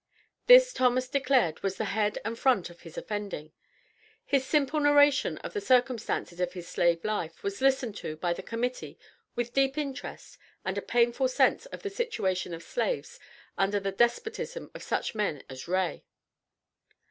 [0.47, 3.51] This Thomas declared was the head and front of his offending.
[4.25, 8.41] His simple narration of the circumstances of his slave life was listened to by the
[8.41, 8.97] Committee
[9.35, 13.19] with deep interest and a painful sense of the situation of slaves
[13.59, 16.03] under the despotism of such men as Ray.